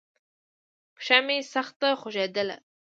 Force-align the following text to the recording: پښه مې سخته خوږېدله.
پښه 0.95 1.17
مې 1.25 1.37
سخته 1.53 1.87
خوږېدله. 1.99 2.55